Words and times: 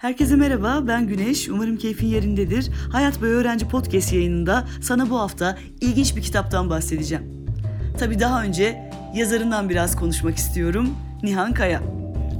Herkese 0.00 0.36
merhaba, 0.36 0.82
ben 0.88 1.06
Güneş. 1.06 1.48
Umarım 1.48 1.76
keyfin 1.76 2.06
yerindedir. 2.06 2.70
Hayat 2.92 3.20
Boyu 3.20 3.32
Öğrenci 3.32 3.68
Podcast 3.68 4.12
yayınında 4.12 4.64
sana 4.82 5.10
bu 5.10 5.18
hafta 5.18 5.58
ilginç 5.80 6.16
bir 6.16 6.22
kitaptan 6.22 6.70
bahsedeceğim. 6.70 7.24
Tabi 7.98 8.20
daha 8.20 8.42
önce 8.42 8.90
yazarından 9.14 9.68
biraz 9.68 9.96
konuşmak 9.96 10.36
istiyorum. 10.36 10.88
Nihan 11.22 11.54
Kaya. 11.54 11.82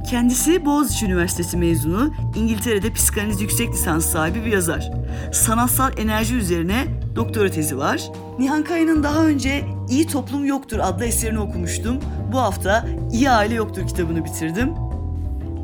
Kendisi 0.09 0.65
Boğaziçi 0.65 1.05
Üniversitesi 1.05 1.57
mezunu, 1.57 2.13
İngiltere'de 2.35 2.93
psikanaliz 2.93 3.41
yüksek 3.41 3.73
lisans 3.73 4.05
sahibi 4.05 4.45
bir 4.45 4.51
yazar. 4.51 4.91
Sanatsal 5.33 5.91
enerji 5.97 6.35
üzerine 6.35 6.85
doktora 7.15 7.51
tezi 7.51 7.77
var. 7.77 8.11
Nihan 8.39 8.63
Kaya'nın 8.63 9.03
daha 9.03 9.25
önce 9.25 9.65
İyi 9.89 10.07
Toplum 10.07 10.45
Yoktur 10.45 10.79
adlı 10.79 11.05
eserini 11.05 11.39
okumuştum. 11.39 11.97
Bu 12.31 12.39
hafta 12.39 12.85
İyi 13.11 13.29
Aile 13.29 13.55
Yoktur 13.55 13.87
kitabını 13.87 14.25
bitirdim. 14.25 14.90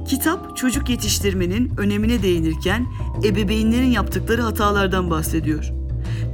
Kitap 0.07 0.57
çocuk 0.57 0.89
yetiştirmenin 0.89 1.71
önemine 1.77 2.23
değinirken 2.23 2.87
ebeveynlerin 3.23 3.91
yaptıkları 3.91 4.41
hatalardan 4.41 5.09
bahsediyor. 5.09 5.71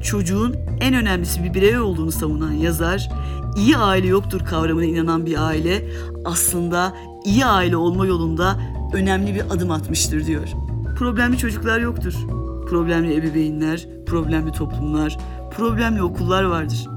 Çocuğun 0.03 0.55
en 0.81 0.93
önemlisi 0.93 1.43
bir 1.43 1.53
birey 1.53 1.79
olduğunu 1.79 2.11
savunan 2.11 2.51
yazar, 2.51 3.09
iyi 3.57 3.77
aile 3.77 4.07
yoktur 4.07 4.45
kavramına 4.45 4.85
inanan 4.85 5.25
bir 5.25 5.47
aile 5.47 5.89
aslında 6.25 6.93
iyi 7.25 7.45
aile 7.45 7.77
olma 7.77 8.05
yolunda 8.05 8.59
önemli 8.93 9.35
bir 9.35 9.41
adım 9.41 9.71
atmıştır 9.71 10.25
diyor. 10.25 10.47
Problemli 10.97 11.37
çocuklar 11.37 11.79
yoktur. 11.79 12.13
Problemli 12.69 13.15
ebeveynler, 13.15 13.87
problemli 14.05 14.51
toplumlar, 14.51 15.17
problemli 15.57 16.03
okullar 16.03 16.43
vardır. 16.43 16.87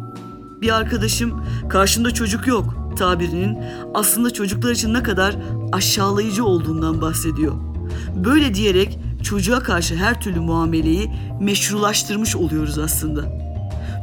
Bir 0.61 0.77
arkadaşım 0.77 1.43
karşında 1.69 2.11
çocuk 2.11 2.47
yok 2.47 2.87
tabirinin 2.97 3.59
aslında 3.95 4.33
çocuklar 4.33 4.71
için 4.71 4.95
ne 4.95 5.03
kadar 5.03 5.37
aşağılayıcı 5.72 6.45
olduğundan 6.45 7.00
bahsediyor. 7.00 7.55
Böyle 8.25 8.55
diyerek 8.55 8.98
çocuğa 9.22 9.61
karşı 9.61 9.97
her 9.97 10.20
türlü 10.20 10.41
muameleyi 10.41 11.11
meşrulaştırmış 11.41 12.36
oluyoruz 12.36 12.78
aslında. 12.78 13.47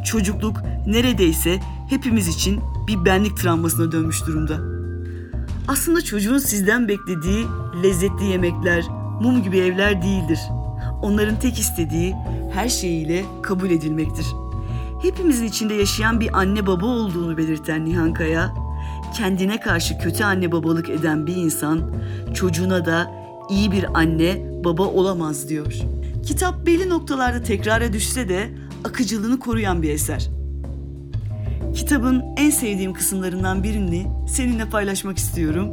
Çocukluk 0.06 0.58
neredeyse 0.88 1.60
hepimiz 1.90 2.28
için 2.28 2.60
bir 2.88 3.06
benlik 3.06 3.38
travmasına 3.38 3.92
dönmüş 3.92 4.28
durumda. 4.28 4.58
Aslında 5.68 6.02
çocuğun 6.02 6.38
sizden 6.38 6.88
beklediği 6.88 7.46
lezzetli 7.84 8.26
yemekler, 8.26 8.84
mum 9.22 9.44
gibi 9.44 9.58
evler 9.58 10.02
değildir. 10.02 10.40
Onların 11.02 11.40
tek 11.40 11.60
istediği 11.60 12.16
her 12.54 12.70
şeyiyle 12.70 13.26
kabul 13.42 13.70
edilmektir. 13.70 14.26
Hepimizin 15.02 15.46
içinde 15.46 15.74
yaşayan 15.74 16.20
bir 16.20 16.40
anne 16.40 16.68
baba 16.68 16.86
olduğunu 16.86 17.38
belirten 17.38 17.86
Nihan 17.86 18.14
Kaya, 18.14 18.54
kendine 19.14 19.60
karşı 19.60 19.98
kötü 19.98 20.24
anne 20.24 20.52
babalık 20.52 20.90
eden 20.90 21.28
bir 21.28 21.36
insan 21.36 21.94
çocuğuna 22.34 22.86
da 22.86 23.12
iyi 23.50 23.72
bir 23.72 23.86
anne 24.00 24.38
baba 24.64 24.84
olamaz 24.84 25.50
diyor. 25.50 25.74
Kitap 26.26 26.66
belli 26.66 26.90
noktalarda 26.90 27.44
tekrara 27.44 27.94
düşse 27.94 28.30
de 28.30 28.50
akıcılığını 28.84 29.40
koruyan 29.40 29.82
bir 29.82 29.90
eser. 29.90 30.30
Kitabın 31.76 32.24
en 32.38 32.50
sevdiğim 32.50 32.94
kısımlarından 32.94 33.64
birini 33.64 34.08
seninle 34.30 34.66
paylaşmak 34.66 35.18
istiyorum. 35.18 35.70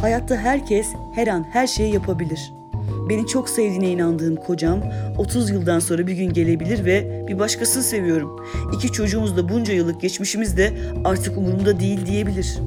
Hayatta 0.00 0.36
herkes 0.36 0.86
her 1.14 1.26
an 1.26 1.46
her 1.52 1.66
şeyi 1.66 1.94
yapabilir. 1.94 2.40
Beni 3.08 3.26
çok 3.26 3.48
sevdiğine 3.48 3.90
inandığım 3.90 4.36
kocam 4.36 4.82
30 5.18 5.50
yıldan 5.50 5.78
sonra 5.78 6.06
bir 6.06 6.12
gün 6.12 6.32
gelebilir 6.32 6.84
ve 6.84 7.24
bir 7.28 7.38
başkasını 7.38 7.82
seviyorum. 7.82 8.40
İki 8.72 8.92
çocuğumuz 8.92 9.36
da 9.36 9.48
bunca 9.48 9.74
yıllık 9.74 10.00
geçmişimiz 10.00 10.56
de 10.56 10.72
artık 11.04 11.38
umurumda 11.38 11.80
değil 11.80 12.06
diyebilir. 12.06 12.58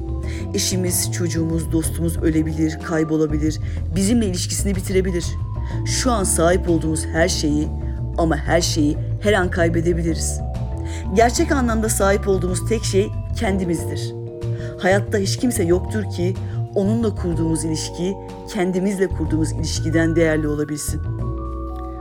Eşimiz, 0.54 1.12
çocuğumuz, 1.12 1.72
dostumuz 1.72 2.22
ölebilir, 2.22 2.78
kaybolabilir, 2.82 3.58
bizimle 3.96 4.26
ilişkisini 4.26 4.76
bitirebilir. 4.76 5.24
Şu 5.86 6.10
an 6.10 6.24
sahip 6.24 6.70
olduğumuz 6.70 7.06
her 7.06 7.28
şeyi 7.28 7.68
ama 8.18 8.36
her 8.36 8.60
şeyi 8.60 8.96
her 9.22 9.32
an 9.32 9.50
kaybedebiliriz. 9.50 10.40
Gerçek 11.14 11.52
anlamda 11.52 11.88
sahip 11.88 12.28
olduğumuz 12.28 12.68
tek 12.68 12.84
şey 12.84 13.08
kendimizdir. 13.36 14.14
Hayatta 14.78 15.18
hiç 15.18 15.36
kimse 15.36 15.64
yoktur 15.64 16.10
ki 16.10 16.34
onunla 16.74 17.14
kurduğumuz 17.14 17.64
ilişki 17.64 18.16
kendimizle 18.54 19.08
kurduğumuz 19.08 19.52
ilişkiden 19.52 20.16
değerli 20.16 20.48
olabilsin. 20.48 21.00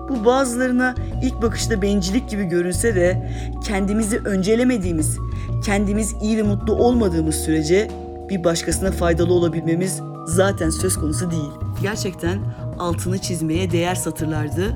Bu 0.10 0.26
bazılarına 0.26 0.96
ilk 1.24 1.42
bakışta 1.42 1.82
bencillik 1.82 2.30
gibi 2.30 2.44
görünse 2.44 2.96
de 2.96 3.32
kendimizi 3.64 4.18
öncelemediğimiz, 4.18 5.18
kendimiz 5.66 6.16
iyi 6.22 6.38
ve 6.38 6.44
mutlu 6.44 6.74
olmadığımız 6.74 7.36
sürece 7.36 7.92
bir 8.30 8.44
başkasına 8.44 8.92
faydalı 8.92 9.34
olabilmemiz 9.34 10.02
zaten 10.26 10.70
söz 10.70 10.98
konusu 10.98 11.32
değil. 11.32 11.52
Gerçekten 11.82 12.40
altını 12.80 13.20
çizmeye 13.20 13.72
değer 13.72 13.96
satırlardı. 13.96 14.76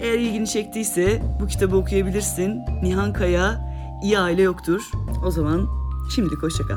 Eğer 0.00 0.18
ilgini 0.18 0.46
çektiyse 0.46 1.22
bu 1.40 1.46
kitabı 1.46 1.76
okuyabilirsin. 1.76 2.60
Nihan 2.82 3.12
Kaya, 3.12 3.70
İyi 4.02 4.18
Aile 4.18 4.42
Yoktur. 4.42 4.90
O 5.26 5.30
zaman 5.30 5.68
şimdilik 6.14 6.42
hoşçakal. 6.42 6.76